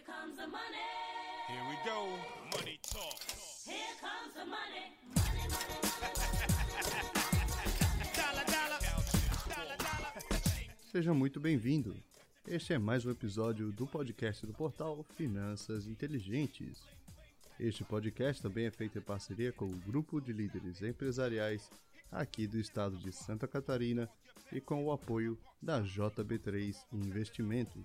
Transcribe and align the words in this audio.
Here 0.00 0.14
comes 0.16 0.36
the 0.36 0.46
money. 0.46 0.86
Here 1.46 1.64
we 1.68 1.76
go. 1.84 2.08
Money 2.56 2.80
talk. 2.82 3.20
Here 3.66 3.94
comes 4.00 4.32
the 4.32 4.46
money. 4.46 4.96
Money, 5.14 5.46
money, 5.50 5.76
Dollar, 8.16 8.44
dollar. 8.46 8.80
Dollar, 9.46 9.76
dollar. 9.76 10.12
Seja 10.90 11.12
muito 11.12 11.38
bem-vindo. 11.38 11.94
Este 12.48 12.72
é 12.72 12.78
mais 12.78 13.04
um 13.04 13.10
episódio 13.10 13.70
do 13.72 13.86
podcast 13.86 14.46
do 14.46 14.54
portal 14.54 15.04
Finanças 15.16 15.86
Inteligentes. 15.86 16.82
Este 17.58 17.84
podcast 17.84 18.40
também 18.40 18.64
é 18.66 18.70
feito 18.70 18.98
em 18.98 19.02
parceria 19.02 19.52
com 19.52 19.66
o 19.66 19.76
grupo 19.86 20.18
de 20.18 20.32
líderes 20.32 20.80
empresariais 20.82 21.68
aqui 22.10 22.46
do 22.46 22.58
estado 22.58 22.96
de 22.96 23.12
Santa 23.12 23.46
Catarina 23.46 24.08
e 24.50 24.62
com 24.62 24.82
o 24.82 24.92
apoio 24.92 25.38
da 25.60 25.82
JB3 25.82 26.74
Investimentos. 26.90 27.84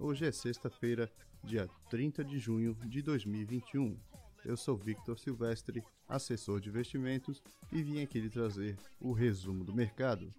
Hoje 0.00 0.26
é 0.26 0.30
sexta-feira, 0.30 1.12
dia 1.42 1.68
30 1.90 2.24
de 2.24 2.38
junho 2.38 2.72
de 2.86 3.02
2021. 3.02 3.98
Eu 4.44 4.56
sou 4.56 4.76
Victor 4.76 5.18
Silvestre, 5.18 5.82
assessor 6.08 6.60
de 6.60 6.68
investimentos, 6.68 7.42
e 7.72 7.82
vim 7.82 8.00
aqui 8.00 8.20
lhe 8.20 8.30
trazer 8.30 8.78
o 9.00 9.12
resumo 9.12 9.64
do 9.64 9.74
mercado. 9.74 10.32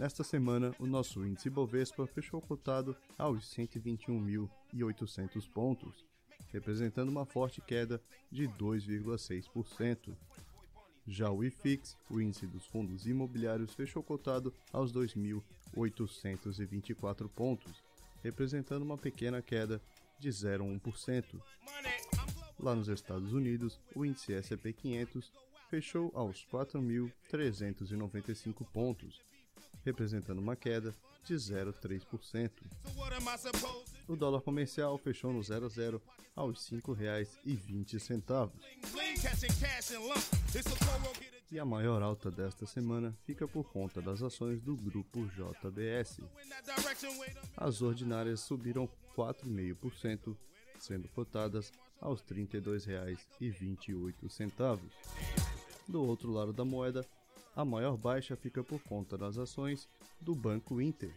Nesta 0.00 0.24
semana, 0.24 0.74
o 0.78 0.86
nosso 0.86 1.22
índice 1.26 1.50
Bovespa 1.50 2.06
fechou 2.06 2.40
cotado 2.40 2.96
aos 3.18 3.44
121.800 3.54 5.46
pontos, 5.52 6.06
representando 6.50 7.10
uma 7.10 7.26
forte 7.26 7.60
queda 7.60 8.02
de 8.32 8.48
2,6%. 8.48 10.16
Já 11.10 11.30
o 11.30 11.42
IFIX, 11.42 11.96
o 12.10 12.20
índice 12.20 12.46
dos 12.46 12.66
fundos 12.66 13.06
imobiliários, 13.06 13.72
fechou 13.72 14.02
cotado 14.02 14.52
aos 14.70 14.92
2.824 14.92 17.30
pontos, 17.30 17.82
representando 18.22 18.82
uma 18.82 18.98
pequena 18.98 19.40
queda 19.40 19.80
de 20.18 20.28
0,1%. 20.28 21.40
money. 21.64 21.92
I'm 22.12 22.26
global. 22.34 22.54
Lá 22.60 22.74
nos 22.74 22.88
Estados 22.88 23.32
Unidos, 23.32 23.80
o 23.94 24.04
índice 24.04 24.34
S&P 24.34 24.74
500 24.74 25.32
fechou 25.70 26.12
aos 26.14 26.46
4.395 26.52 28.66
pontos, 28.70 29.22
representando 29.88 30.38
uma 30.38 30.54
queda 30.54 30.94
de 31.24 31.34
0,3%. 31.34 32.50
So 32.84 32.92
what 32.96 33.12
am 33.14 33.28
I 33.28 33.36
supposed 33.38 33.86
to 34.06 34.12
O 34.12 34.16
dólar 34.16 34.40
comercial 34.40 34.96
fechou 34.98 35.32
no 35.32 35.42
0 35.42 35.66
a 35.66 35.68
0 35.68 36.00
aos 36.34 36.70
R$ 36.70 36.80
5,20. 36.80 37.28
bling 37.44 37.84
bling? 38.92 39.14
Catching 39.20 39.52
cash 39.60 39.90
in 39.90 40.00
lump. 40.06 40.24
It's 40.54 40.66
a 40.66 40.76
Toro 40.76 41.12
get 41.20 41.34
a 41.34 41.54
E 41.54 41.58
a 41.58 41.64
maior 41.64 42.02
alta 42.02 42.30
desta 42.30 42.66
semana 42.66 43.14
fica 43.24 43.48
por 43.48 43.64
conta 43.70 44.00
das 44.00 44.22
ações 44.22 44.62
do 44.62 44.76
grupo 44.76 45.26
JBS. 45.28 46.20
As 47.56 47.82
ordinárias 47.82 48.40
subiram 48.40 48.88
4,5%, 49.16 50.36
sendo 50.78 51.08
cotadas 51.08 51.72
aos 52.00 52.20
R$ 52.20 52.46
32,28. 52.46 54.78
Do 55.86 56.04
outro 56.04 56.30
lado 56.30 56.52
da 56.52 56.64
moeda, 56.64 57.04
a 57.58 57.64
maior 57.64 57.96
baixa 57.96 58.36
fica 58.36 58.62
por 58.62 58.80
conta 58.84 59.18
das 59.18 59.36
ações 59.36 59.88
do 60.20 60.32
Banco 60.32 60.80
Inter. 60.80 61.12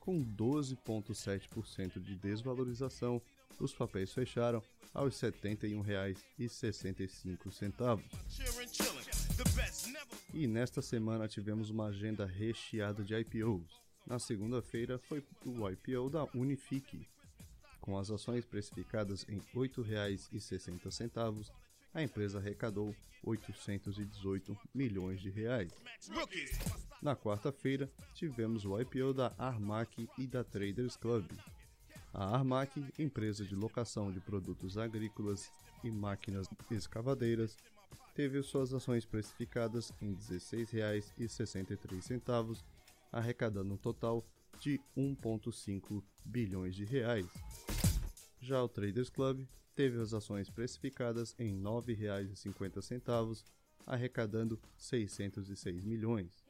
Com 0.00 0.24
12,7% 0.24 2.02
de 2.02 2.16
desvalorização, 2.16 3.22
os 3.60 3.72
papéis 3.72 4.12
fecharam 4.12 4.60
aos 4.92 5.22
R$ 5.22 5.30
71,65. 5.30 8.02
Cheering, 8.28 8.68
chilling. 8.72 9.04
The 9.36 9.44
best 9.54 9.86
never. 9.86 10.18
E 10.34 10.48
nesta 10.48 10.82
semana 10.82 11.28
tivemos 11.28 11.70
uma 11.70 11.86
agenda 11.86 12.26
recheada 12.26 13.04
de 13.04 13.14
IPOs. 13.14 13.80
Na 14.04 14.18
segunda-feira 14.18 14.98
foi 14.98 15.24
o 15.46 15.70
IPO 15.70 16.10
da 16.10 16.24
Unifique. 16.34 17.06
Com 17.80 17.96
as 17.96 18.10
ações 18.10 18.44
precificadas 18.44 19.24
em 19.28 19.38
R$ 19.38 19.44
8,60, 19.54 21.52
a 21.92 22.02
empresa 22.02 22.38
arrecadou 22.38 22.96
818 23.24 24.56
milhões 24.74 25.20
de 25.20 25.28
reais. 25.30 25.72
Na 27.02 27.16
quarta-feira, 27.16 27.90
tivemos 28.14 28.64
o 28.64 28.80
IPO 28.80 29.12
da 29.12 29.34
Armac 29.38 30.08
e 30.18 30.26
da 30.26 30.42
Traders 30.44 30.96
Club. 30.96 31.26
A 32.12 32.34
Armac, 32.34 32.84
empresa 32.98 33.44
de 33.44 33.54
locação 33.54 34.10
de 34.10 34.18
produtos 34.20 34.76
agrícolas 34.78 35.52
e 35.84 35.90
máquinas 35.90 36.48
escavadeiras, 36.70 37.54
teve 38.14 38.42
suas 38.42 38.72
ações 38.74 39.04
precificadas 39.04 39.92
em 40.02 40.14
R$ 40.14 40.16
16,63, 40.16 42.64
arrecadando 43.12 43.74
um 43.74 43.76
total 43.76 44.24
de 44.58 44.80
1,5 44.96 46.02
bilhões 46.24 46.74
de 46.74 46.84
reais. 46.84 47.28
Já 48.40 48.60
o 48.62 48.68
Traders 48.68 49.10
Club 49.10 49.46
teve 49.78 50.02
as 50.02 50.12
ações 50.12 50.50
precificadas 50.50 51.34
em 51.38 51.54
R$ 51.54 51.62
9,50, 51.62 53.44
arrecadando 53.86 54.60
606 54.76 55.84
milhões. 55.84 56.44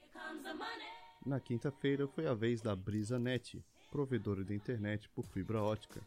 Na 1.27 1.39
quinta-feira 1.39 2.09
foi 2.09 2.27
a 2.27 2.33
vez 2.33 2.63
da 2.63 2.75
BrisaNet, 2.75 3.63
provedora 3.91 4.43
de 4.43 4.55
internet 4.55 5.11
por 5.11 5.27
fibra 5.27 5.61
ótica. 5.61 6.01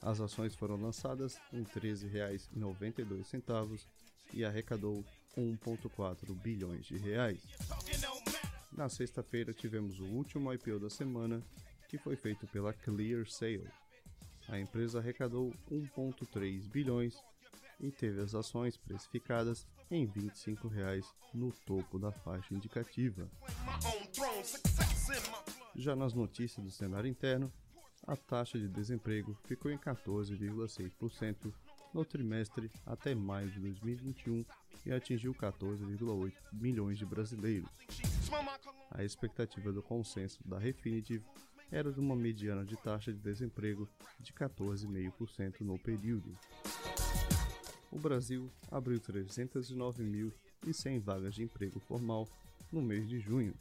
As 0.00 0.20
ações 0.20 0.54
foram 0.54 0.80
lançadas 0.80 1.40
em 1.52 1.64
R$ 1.64 1.70
13,92 1.74 3.84
e 4.32 4.44
arrecadou 4.44 5.04
1,4 5.36 6.40
bilhões 6.40 6.86
de 6.86 6.98
reais. 6.98 7.42
Na 8.70 8.88
sexta-feira 8.88 9.52
tivemos 9.52 9.98
o 9.98 10.04
último 10.04 10.52
IPO 10.52 10.78
da 10.78 10.88
semana, 10.88 11.42
que 11.88 11.98
foi 11.98 12.14
feito 12.14 12.46
pela 12.46 12.72
Clear 12.72 13.28
Sale. 13.28 13.68
A 14.48 14.58
empresa 14.58 14.98
arrecadou 14.98 15.52
1,3 15.70 16.68
bilhões 16.68 17.22
e 17.78 17.90
teve 17.90 18.20
as 18.20 18.34
ações 18.34 18.76
precificadas 18.76 19.66
em 19.90 20.06
25 20.06 20.68
reais 20.68 21.06
no 21.32 21.52
topo 21.52 21.98
da 21.98 22.10
faixa 22.10 22.54
indicativa. 22.54 23.28
Já 25.76 25.94
nas 25.94 26.12
notícias 26.12 26.64
do 26.64 26.70
cenário 26.70 27.08
interno, 27.08 27.52
a 28.06 28.16
taxa 28.16 28.58
de 28.58 28.68
desemprego 28.68 29.36
ficou 29.44 29.70
em 29.70 29.78
14,6% 29.78 31.52
no 31.92 32.04
trimestre 32.04 32.70
até 32.86 33.14
maio 33.14 33.50
de 33.50 33.60
2021 33.60 34.44
e 34.86 34.92
atingiu 34.92 35.34
14,8 35.34 36.32
milhões 36.52 36.98
de 36.98 37.04
brasileiros. 37.04 37.70
A 38.90 39.04
expectativa 39.04 39.72
do 39.72 39.82
consenso 39.82 40.40
da 40.46 40.58
Refinitiv 40.58 41.22
era 41.70 41.92
de 41.92 42.00
uma 42.00 42.16
mediana 42.16 42.64
de 42.64 42.74
taxa 42.76 43.12
de 43.12 43.18
desemprego 43.18 43.86
de 44.18 44.32
14,5% 44.32 45.60
no 45.60 45.78
período. 45.78 46.34
O 47.90 47.98
Brasil 47.98 48.50
abriu 48.70 49.00
309.100 49.00 51.00
vagas 51.00 51.34
de 51.34 51.42
emprego 51.42 51.80
formal 51.80 52.28
no 52.70 52.82
mês 52.82 53.08
de 53.08 53.18
junho. 53.18 53.54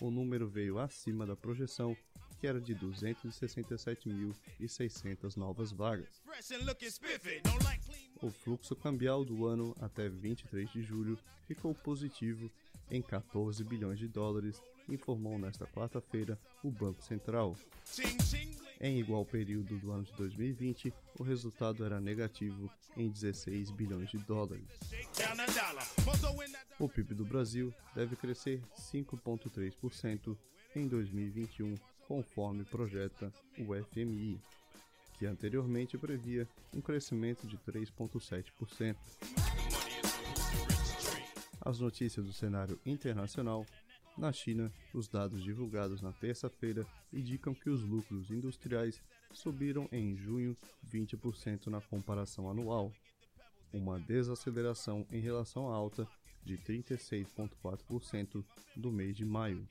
O 0.00 0.10
número 0.10 0.48
veio 0.48 0.80
acima 0.80 1.24
da 1.24 1.36
projeção, 1.36 1.96
que 2.40 2.46
era 2.46 2.60
de 2.60 2.74
267.600 2.74 5.36
novas 5.36 5.70
vagas. 5.70 6.20
O 8.20 8.30
fluxo 8.30 8.74
cambial 8.74 9.24
do 9.24 9.46
ano 9.46 9.76
até 9.80 10.08
23 10.08 10.68
de 10.70 10.82
julho 10.82 11.16
ficou 11.46 11.72
positivo 11.72 12.50
em 12.90 13.00
14 13.00 13.62
bilhões 13.62 13.96
de 13.98 14.08
dólares, 14.08 14.60
informou 14.88 15.38
nesta 15.38 15.66
quarta-feira 15.66 16.38
o 16.62 16.70
Banco 16.70 17.02
Central. 17.02 17.56
Em 18.80 18.98
igual 18.98 19.24
período 19.24 19.78
do 19.78 19.92
ano 19.92 20.02
de 20.02 20.12
2020, 20.14 20.92
o 21.18 21.22
resultado 21.22 21.84
era 21.84 22.00
negativo 22.00 22.68
em 22.96 23.08
16 23.08 23.70
bilhões 23.70 24.10
de 24.10 24.18
dólares. 24.18 24.66
O 26.78 26.88
PIB 26.88 27.14
do 27.14 27.24
Brasil 27.24 27.72
deve 27.94 28.16
crescer 28.16 28.60
5,3% 28.76 30.36
em 30.74 30.88
2021, 30.88 31.76
conforme 32.08 32.64
projeta 32.64 33.32
o 33.58 33.74
FMI, 33.84 34.40
que 35.16 35.26
anteriormente 35.26 35.96
previa 35.96 36.48
um 36.74 36.80
crescimento 36.80 37.46
de 37.46 37.56
3,7%. 37.58 38.96
As 41.64 41.78
notícias 41.78 42.26
do 42.26 42.32
cenário 42.32 42.80
internacional. 42.84 43.64
Na 44.16 44.32
China, 44.32 44.72
os 44.92 45.08
dados 45.08 45.42
divulgados 45.42 46.02
na 46.02 46.12
terça-feira 46.12 46.86
indicam 47.12 47.54
que 47.54 47.70
os 47.70 47.82
lucros 47.82 48.30
industriais 48.30 49.00
subiram 49.32 49.88
em 49.90 50.16
junho 50.16 50.56
20% 50.86 51.68
na 51.68 51.80
comparação 51.80 52.48
anual, 52.50 52.92
uma 53.72 53.98
desaceleração 53.98 55.06
em 55.10 55.20
relação 55.20 55.72
à 55.72 55.74
alta 55.74 56.06
de 56.44 56.58
36,4% 56.58 58.44
do 58.76 58.92
mês 58.92 59.16
de 59.16 59.24
maio. 59.24 59.66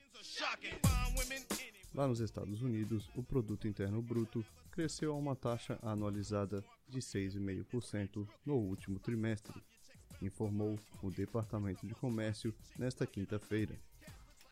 Lá 1.93 2.07
nos 2.07 2.19
Estados 2.19 2.61
Unidos, 2.61 3.09
o 3.15 3.21
produto 3.21 3.67
interno 3.67 4.01
bruto 4.01 4.45
cresceu 4.71 5.11
a 5.11 5.17
uma 5.17 5.35
taxa 5.35 5.77
anualizada 5.81 6.63
de 6.87 6.99
6,5% 6.99 8.27
no 8.45 8.55
último 8.55 8.97
trimestre, 8.97 9.61
informou 10.21 10.79
o 11.03 11.11
Departamento 11.11 11.85
de 11.85 11.93
Comércio 11.93 12.53
nesta 12.77 13.05
quinta-feira. 13.05 13.77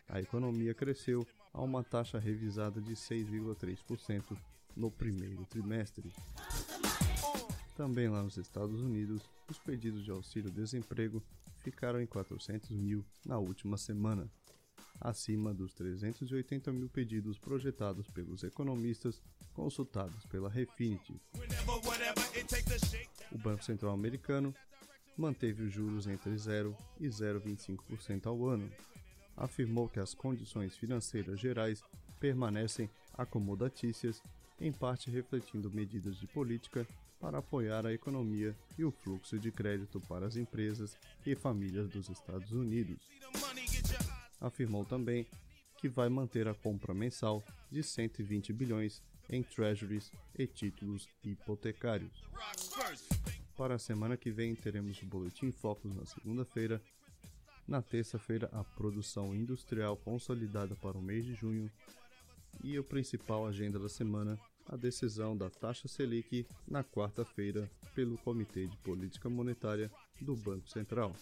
A 0.09 0.19
economia 0.19 0.73
cresceu 0.73 1.25
a 1.53 1.61
uma 1.61 1.83
taxa 1.83 2.17
revisada 2.17 2.81
de 2.81 2.94
6,3% 2.94 4.38
no 4.75 4.89
primeiro 4.89 5.45
trimestre. 5.45 6.11
Também 7.75 8.09
lá 8.09 8.23
nos 8.23 8.38
Estados 8.38 8.81
Unidos, 8.81 9.21
os 9.47 9.59
pedidos 9.59 10.03
de 10.03 10.11
auxílio-desemprego 10.11 11.23
ficaram 11.59 12.01
em 12.01 12.07
400 12.07 12.71
mil 12.71 13.06
na 13.25 13.38
última 13.38 13.77
semana, 13.77 14.29
acima 15.00 15.53
dos 15.53 15.73
380 15.73 16.71
mil 16.73 16.89
pedidos 16.89 17.38
projetados 17.38 18.07
pelos 18.09 18.44
economistas 18.44 19.21
consultados 19.53 20.25
pela 20.25 20.50
Refinitiv. 20.50 21.19
O 23.31 23.38
Banco 23.38 23.63
Central 23.63 23.94
Americano 23.94 24.53
manteve 25.15 25.63
os 25.63 25.73
juros 25.73 26.07
entre 26.07 26.35
0 26.38 26.75
e 27.00 27.07
0,25% 27.07 28.25
ao 28.25 28.45
ano. 28.45 28.69
Afirmou 29.39 29.88
que 29.88 30.00
as 30.00 30.13
condições 30.13 30.75
financeiras 30.75 31.39
gerais 31.39 31.81
permanecem 32.19 32.89
acomodatícias, 33.13 34.21
em 34.59 34.71
parte 34.71 35.09
refletindo 35.09 35.71
medidas 35.71 36.18
de 36.18 36.27
política 36.27 36.86
para 37.21 37.38
apoiar 37.38 37.86
a 37.86 37.94
economia 37.94 38.56
e 38.77 38.83
o 38.83 38.91
fluxo 38.91 39.39
de 39.39 39.50
crédito 39.50 40.01
para 40.01 40.27
as 40.27 40.36
empresas 40.36 40.97
e 41.25 41.36
famílias 41.36 41.88
dos 41.88 42.09
Estados 42.09 42.51
Unidos. 42.51 42.97
Afirmou 44.41 44.83
também 44.83 45.25
que 45.77 45.88
vai 45.88 46.09
manter 46.09 46.45
a 46.47 46.53
compra 46.53 46.94
mensal 46.94 47.41
de 47.71 47.81
120 47.81 48.51
bilhões 48.51 49.01
em 49.30 49.41
treasuries 49.41 50.12
e 50.38 50.45
títulos 50.45 51.07
hipotecários. 51.24 52.12
Para 53.56 53.75
a 53.75 53.80
semana 53.80 54.18
que 54.18 54.31
vem 54.31 54.56
teremos 54.56 55.01
o 55.01 55.06
Boletim 55.06 55.51
Focus 55.51 55.95
na 55.95 56.06
segunda-feira. 56.06 56.81
Na 57.69 57.83
terça-feira, 57.83 58.50
a 58.51 58.63
produção 58.63 59.36
industrial 59.36 59.95
consolidada 59.95 60.75
para 60.77 60.98
o 60.98 61.01
mês 61.04 61.24
de 61.24 61.36
junho. 61.36 61.71
E 62.63 62.75
a 62.75 62.81
principal 62.81 63.45
agenda 63.45 63.77
da 63.77 63.88
semana, 63.88 64.39
a 64.66 64.75
decisão 64.75 65.38
da 65.38 65.51
taxa 65.51 65.88
Selic 65.88 66.48
na 66.68 66.83
quarta-feira 66.83 67.69
pelo 67.94 68.18
Comitê 68.18 68.66
de 68.66 68.75
Política 68.77 69.30
Monetária 69.30 69.92
do 70.19 70.36
Banco 70.36 70.68
Central. 70.68 71.13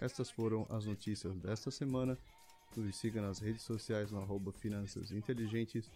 Estas 0.00 0.32
foram 0.32 0.66
as 0.68 0.84
notícias 0.84 1.38
desta 1.38 1.70
semana. 1.70 2.18
Nos 2.76 2.96
siga 2.96 3.22
nas 3.22 3.38
redes 3.38 3.62
sociais 3.62 4.10
no 4.10 4.18
arroba 4.18 4.50
Finanças 4.50 5.12
Inteligentes. 5.12 5.88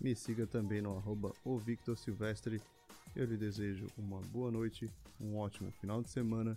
Me 0.00 0.14
siga 0.14 0.46
também 0.46 0.80
no 0.80 0.96
arroba 0.96 1.32
o 1.44 1.58
Victor 1.58 1.98
Silvestre. 1.98 2.62
Eu 3.16 3.24
lhe 3.24 3.36
desejo 3.36 3.88
uma 3.98 4.20
boa 4.20 4.52
noite, 4.52 4.88
um 5.20 5.38
ótimo 5.38 5.72
final 5.72 6.00
de 6.04 6.08
semana 6.08 6.56